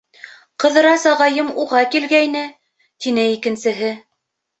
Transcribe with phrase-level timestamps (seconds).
[0.61, 2.41] Ҡыҙырас ағайым уға килгәйне,
[3.05, 3.93] -тине икенсеһе.